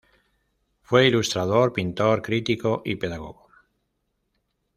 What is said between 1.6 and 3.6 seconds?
pintor, crítico y pedagogo.